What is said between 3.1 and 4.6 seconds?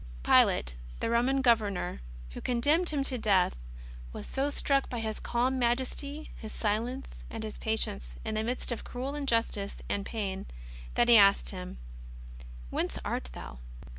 death, was so